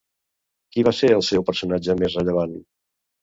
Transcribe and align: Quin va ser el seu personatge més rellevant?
Quin 0.75 0.85
va 0.87 0.93
ser 0.99 1.09
el 1.17 1.21
seu 1.27 1.45
personatge 1.49 1.97
més 2.01 2.17
rellevant? 2.21 2.57